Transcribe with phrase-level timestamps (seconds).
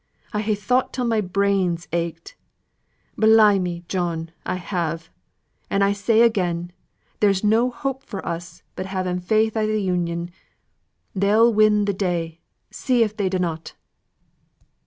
[0.33, 2.35] I ha' thought till my brains ached,
[3.19, 5.11] Beli' me, John, I have.
[5.69, 6.71] An' I say again,
[7.19, 10.31] there's no help for us but having faith i' th' Union.
[11.13, 12.39] They'll win the day,
[12.71, 13.75] see if they dunnot!"